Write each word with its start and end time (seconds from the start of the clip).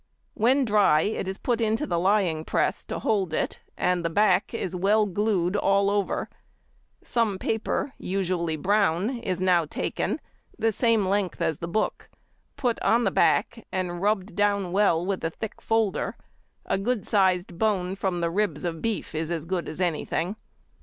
When 0.33 0.65
dry 0.65 1.01
it 1.01 1.27
is 1.27 1.37
put 1.37 1.61
into 1.61 1.85
the 1.85 1.99
lying 1.99 2.43
press 2.43 2.83
to 2.85 2.97
hold 2.97 3.35
it, 3.35 3.59
and 3.77 4.03
the 4.03 4.09
back 4.09 4.51
is 4.51 4.75
well 4.75 5.05
glued 5.05 5.55
all 5.55 5.91
over; 5.91 6.27
some 7.03 7.37
paper, 7.37 7.93
usually 7.99 8.55
brown, 8.57 9.19
is 9.19 9.39
now 9.39 9.65
taken, 9.65 10.19
the 10.57 10.71
same 10.71 11.05
length 11.05 11.39
as 11.39 11.59
the 11.59 11.67
book, 11.67 12.09
put 12.57 12.81
on 12.81 13.03
the 13.03 13.11
back, 13.11 13.67
and 13.71 14.01
rubbed 14.01 14.35
down 14.35 14.71
well 14.71 15.05
with 15.05 15.23
a 15.23 15.29
thick 15.29 15.61
folder: 15.61 16.17
a 16.65 16.79
good 16.79 17.05
sized 17.05 17.59
bone 17.59 17.95
from 17.95 18.21
the 18.21 18.31
ribs 18.31 18.63
of 18.63 18.81
beef 18.81 19.13
is 19.13 19.29
as 19.29 19.45
good 19.45 19.69
as 19.69 19.79
anything. 19.79 20.35